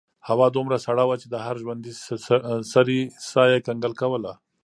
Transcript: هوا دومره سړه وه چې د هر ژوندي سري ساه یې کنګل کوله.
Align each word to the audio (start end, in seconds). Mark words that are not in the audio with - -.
هوا 0.29 0.47
دومره 0.55 0.77
سړه 0.85 1.03
وه 1.07 1.15
چې 1.21 1.27
د 1.29 1.35
هر 1.45 1.55
ژوندي 1.63 1.93
سري 2.71 2.99
ساه 3.29 3.47
یې 3.51 3.59
کنګل 3.67 3.93
کوله. 4.01 4.31